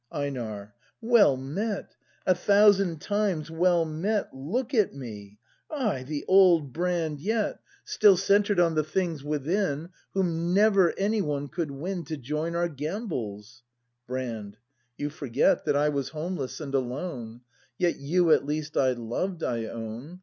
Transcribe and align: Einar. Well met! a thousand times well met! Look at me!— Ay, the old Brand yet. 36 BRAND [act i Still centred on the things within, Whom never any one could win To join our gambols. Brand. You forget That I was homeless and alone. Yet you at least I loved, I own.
Einar. 0.11 0.73
Well 0.99 1.37
met! 1.37 1.95
a 2.25 2.33
thousand 2.33 3.01
times 3.01 3.51
well 3.51 3.85
met! 3.85 4.35
Look 4.35 4.73
at 4.73 4.95
me!— 4.95 5.37
Ay, 5.69 6.01
the 6.01 6.25
old 6.27 6.73
Brand 6.73 7.19
yet. 7.19 7.57
36 7.57 7.57
BRAND 7.57 7.59
[act 7.59 7.59
i 7.61 7.83
Still 7.83 8.17
centred 8.17 8.59
on 8.59 8.73
the 8.73 8.83
things 8.83 9.23
within, 9.23 9.89
Whom 10.15 10.55
never 10.55 10.91
any 10.97 11.21
one 11.21 11.49
could 11.49 11.69
win 11.69 12.03
To 12.05 12.17
join 12.17 12.55
our 12.55 12.67
gambols. 12.67 13.61
Brand. 14.07 14.57
You 14.97 15.11
forget 15.11 15.65
That 15.65 15.75
I 15.75 15.89
was 15.89 16.09
homeless 16.09 16.59
and 16.59 16.73
alone. 16.73 17.41
Yet 17.77 17.97
you 17.97 18.31
at 18.31 18.43
least 18.43 18.75
I 18.75 18.93
loved, 18.93 19.43
I 19.43 19.65
own. 19.67 20.19